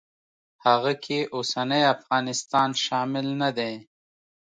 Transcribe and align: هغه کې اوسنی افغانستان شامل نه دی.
هغه 0.65 0.93
کې 1.03 1.19
اوسنی 1.35 1.81
افغانستان 1.95 2.69
شامل 2.83 3.27
نه 3.41 3.49
دی. 3.57 3.73